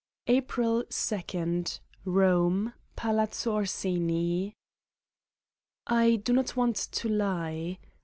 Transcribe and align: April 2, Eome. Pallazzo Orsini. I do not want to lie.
April 0.25 0.81
2, 0.89 1.15
Eome. 2.07 2.73
Pallazzo 2.97 3.51
Orsini. 3.51 4.55
I 5.85 6.15
do 6.15 6.33
not 6.33 6.55
want 6.57 6.75
to 6.77 7.07
lie. 7.07 7.77